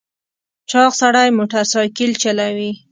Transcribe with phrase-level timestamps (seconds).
[0.69, 2.71] چاغ سړی موټر سایکل چلوي.